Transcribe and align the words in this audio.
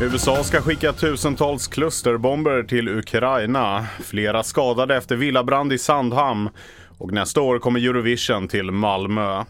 USA 0.00 0.44
ska 0.44 0.60
skicka 0.60 0.92
tusentals 0.92 1.66
klusterbomber 1.66 2.62
till 2.62 2.88
Ukraina. 2.88 3.86
Flera 4.00 4.42
skadade 4.42 4.96
efter 4.96 5.16
villabrand 5.16 5.72
i 5.72 5.78
Sandhamn. 5.78 6.50
Och 6.98 7.12
nästa 7.12 7.40
år 7.40 7.58
kommer 7.58 7.80
Eurovision 7.80 8.48
till 8.48 8.70
Malmö. 8.70 9.44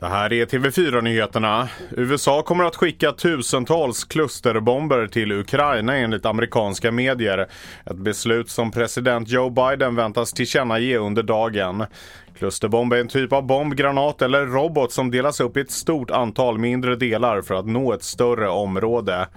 Det 0.00 0.06
här 0.06 0.32
är 0.32 0.46
TV4-nyheterna. 0.46 1.68
USA 1.90 2.42
kommer 2.42 2.64
att 2.64 2.76
skicka 2.76 3.12
tusentals 3.12 4.04
klusterbomber 4.04 5.06
till 5.06 5.32
Ukraina 5.32 5.96
enligt 5.96 6.26
amerikanska 6.26 6.92
medier. 6.92 7.38
Ett 7.86 7.96
beslut 7.96 8.50
som 8.50 8.70
president 8.70 9.28
Joe 9.28 9.50
Biden 9.50 9.94
väntas 9.94 10.32
tillkännage 10.32 10.96
under 10.96 11.22
dagen. 11.22 11.84
Klusterbomb 12.40 12.92
är 12.92 12.96
en 12.96 13.08
typ 13.08 13.32
av 13.32 13.46
bomb, 13.46 13.74
granat 13.74 14.22
eller 14.22 14.46
robot 14.46 14.92
som 14.92 15.10
delas 15.10 15.40
upp 15.40 15.56
i 15.56 15.60
ett 15.60 15.70
stort 15.70 16.10
antal 16.10 16.58
mindre 16.58 16.96
delar 16.96 17.42
för 17.42 17.54
att 17.54 17.66
nå 17.66 17.92
ett 17.92 18.02
större 18.02 18.48
område. 18.48 19.28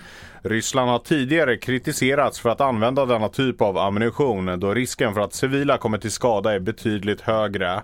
Ryssland 0.41 0.89
har 0.89 0.99
tidigare 0.99 1.57
kritiserats 1.57 2.39
för 2.39 2.49
att 2.49 2.61
använda 2.61 3.05
denna 3.05 3.29
typ 3.29 3.61
av 3.61 3.77
ammunition 3.77 4.59
då 4.59 4.73
risken 4.73 5.13
för 5.13 5.21
att 5.21 5.33
civila 5.33 5.77
kommer 5.77 5.97
till 5.97 6.11
skada 6.11 6.53
är 6.53 6.59
betydligt 6.59 7.21
högre. 7.21 7.81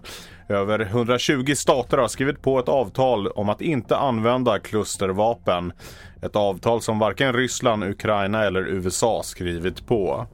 Över 0.50 0.80
120 0.80 1.54
stater 1.56 1.98
har 1.98 2.08
skrivit 2.08 2.42
på 2.42 2.60
ett 2.60 2.70
avtal 2.70 3.28
om 3.28 3.50
att 3.50 3.62
inte 3.62 3.98
använda 3.98 4.60
klustervapen. 4.60 5.74
Ett 6.22 6.36
avtal 6.36 6.82
som 6.82 7.00
varken 7.00 7.34
Ryssland, 7.34 7.84
Ukraina 7.84 8.44
eller 8.44 8.68
USA 8.68 9.22
skrivit 9.24 9.88
på. 9.88 10.28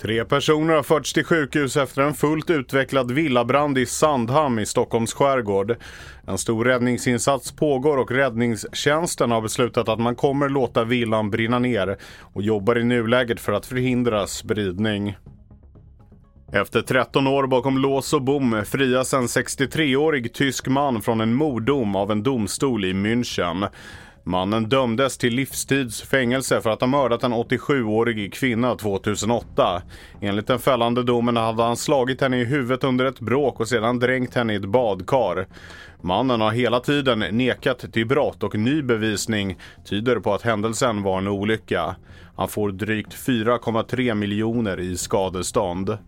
Tre 0.00 0.24
personer 0.24 0.74
har 0.74 0.82
förts 0.82 1.12
till 1.12 1.24
sjukhus 1.24 1.76
efter 1.76 2.02
en 2.02 2.14
fullt 2.14 2.50
utvecklad 2.50 3.10
villabrand 3.10 3.78
i 3.78 3.86
Sandhamn 3.86 4.58
i 4.58 4.66
Stockholms 4.66 5.12
skärgård. 5.12 5.76
En 6.26 6.38
stor 6.38 6.64
räddningsinsats 6.64 7.52
pågår 7.52 7.96
och 7.96 8.10
räddningstjänsten 8.10 9.30
har 9.30 9.40
beslutat 9.40 9.88
att 9.88 10.00
man 10.00 10.16
kommer 10.16 10.48
låta 10.48 10.84
villan 10.84 11.30
brinna 11.30 11.58
ner 11.58 11.96
och 12.20 12.42
jobbar 12.42 12.78
i 12.78 12.84
nuläget 12.84 13.40
för 13.40 13.52
att 13.52 13.66
förhindra 13.66 14.26
spridning. 14.26 15.16
Efter 16.52 16.82
13 16.82 17.26
år 17.26 17.46
bakom 17.46 17.78
lås 17.78 18.12
och 18.12 18.22
bom 18.22 18.64
frias 18.66 19.14
en 19.14 19.26
63-årig 19.26 20.32
tysk 20.32 20.68
man 20.68 21.02
från 21.02 21.20
en 21.20 21.34
morddom 21.34 21.96
av 21.96 22.10
en 22.10 22.22
domstol 22.22 22.84
i 22.84 22.92
München. 22.92 23.68
Mannen 24.28 24.68
dömdes 24.68 25.18
till 25.18 25.34
livstids 25.34 26.02
fängelse 26.02 26.60
för 26.60 26.70
att 26.70 26.80
ha 26.80 26.88
mördat 26.88 27.24
en 27.24 27.34
87-årig 27.34 28.32
kvinna 28.32 28.74
2008. 28.74 29.82
Enligt 30.20 30.46
den 30.46 30.58
fällande 30.58 31.02
domen 31.02 31.36
hade 31.36 31.62
han 31.62 31.76
slagit 31.76 32.20
henne 32.20 32.40
i 32.40 32.44
huvudet 32.44 32.84
under 32.84 33.04
ett 33.04 33.20
bråk 33.20 33.60
och 33.60 33.68
sedan 33.68 33.98
dränkt 33.98 34.34
henne 34.34 34.52
i 34.52 34.56
ett 34.56 34.64
badkar. 34.64 35.46
Mannen 36.00 36.40
har 36.40 36.50
hela 36.50 36.80
tiden 36.80 37.18
nekat 37.18 37.92
till 37.92 38.06
brott 38.06 38.42
och 38.42 38.54
ny 38.54 38.82
bevisning 38.82 39.58
tyder 39.84 40.20
på 40.20 40.34
att 40.34 40.42
händelsen 40.42 41.02
var 41.02 41.18
en 41.18 41.28
olycka. 41.28 41.96
Han 42.36 42.48
får 42.48 42.70
drygt 42.70 43.14
4,3 43.14 44.14
miljoner 44.14 44.80
i 44.80 44.96
skadestånd. 44.96 45.98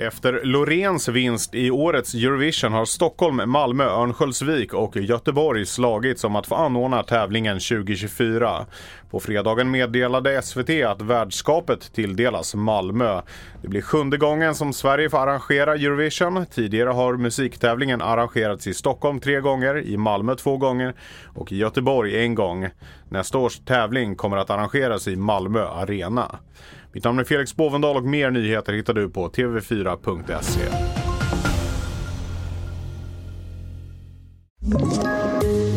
Efter 0.00 0.40
Loreens 0.44 1.08
vinst 1.08 1.54
i 1.54 1.70
årets 1.70 2.14
Eurovision 2.14 2.72
har 2.72 2.84
Stockholm, 2.84 3.50
Malmö, 3.50 3.84
Örnsköldsvik 3.84 4.74
och 4.74 4.96
Göteborg 4.96 5.66
slagits 5.66 6.24
om 6.24 6.36
att 6.36 6.46
få 6.46 6.54
anordna 6.54 7.02
tävlingen 7.02 7.60
2024. 7.60 8.66
På 9.10 9.20
fredagen 9.20 9.70
meddelade 9.70 10.42
SVT 10.42 10.70
att 10.86 11.02
värdskapet 11.02 11.92
tilldelas 11.92 12.54
Malmö. 12.54 13.20
Det 13.62 13.68
blir 13.68 13.82
sjunde 13.82 14.16
gången 14.16 14.54
som 14.54 14.72
Sverige 14.72 15.10
får 15.10 15.18
arrangera 15.18 15.74
Eurovision. 15.74 16.46
Tidigare 16.46 16.90
har 16.90 17.16
musiktävlingen 17.16 18.02
arrangerats 18.02 18.66
i 18.66 18.74
Stockholm 18.74 19.20
tre 19.20 19.40
gånger, 19.40 19.78
i 19.86 19.96
Malmö 19.96 20.34
två 20.34 20.56
gånger 20.56 20.94
och 21.34 21.52
i 21.52 21.56
Göteborg 21.56 22.24
en 22.24 22.34
gång. 22.34 22.68
Nästa 23.08 23.38
års 23.38 23.58
tävling 23.58 24.16
kommer 24.16 24.36
att 24.36 24.50
arrangeras 24.50 25.08
i 25.08 25.16
Malmö 25.16 25.64
Arena. 25.64 26.38
Mitt 26.92 27.04
namn 27.04 27.18
är 27.18 27.24
Felix 27.24 27.56
Bovendal 27.56 27.96
och 27.96 28.04
mer 28.04 28.30
nyheter 28.30 28.72
hittar 28.72 28.94
du 28.94 29.10
på 29.10 29.28
tv4.se. 29.28 30.60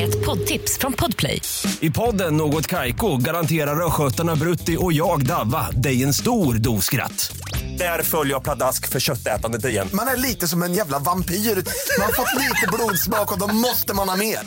Ett 0.04 0.26
poddtips 0.26 0.78
från 0.78 0.94
Podplay. 0.94 1.42
I 1.80 1.90
podden 1.90 2.38
Något 2.38 2.68
Kaiko 2.68 3.18
garanterar 3.18 3.86
östgötarna 3.86 4.36
Brutti 4.36 4.78
och 4.80 4.94
jag, 4.94 5.26
Davva, 5.26 5.72
dig 5.72 6.04
en 6.04 6.14
stor 6.14 6.54
dos 6.56 6.86
skratt. 6.86 7.38
Där 7.78 8.04
följer 8.04 8.34
jag 8.34 8.44
pladask 8.44 8.90
för 8.90 9.00
köttätandet 9.00 9.66
igen. 9.66 9.90
Man 9.94 10.08
är 10.08 10.18
lite 10.18 10.48
som 10.48 10.64
en 10.64 10.74
jävla 10.74 11.00
vampyr. 11.00 11.36
Man 11.36 12.06
har 12.06 12.14
fått 12.14 12.42
lite 12.42 12.68
blodsmak 12.74 13.32
och 13.32 13.40
då 13.40 13.56
måste 13.56 13.94
man 13.94 14.10
ha 14.10 14.16
mer. 14.16 14.40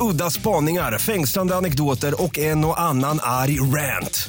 Udda 0.00 0.30
spaningar, 0.30 0.98
fängslande 0.98 1.56
anekdoter 1.56 2.22
och 2.22 2.38
en 2.38 2.64
och 2.64 2.80
annan 2.80 3.18
arg 3.22 3.60
rant. 3.60 4.28